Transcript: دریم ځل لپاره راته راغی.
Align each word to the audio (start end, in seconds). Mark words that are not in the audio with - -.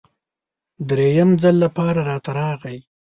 دریم 0.89 1.29
ځل 1.41 1.55
لپاره 1.65 1.99
راته 2.09 2.31
راغی. 2.39 2.77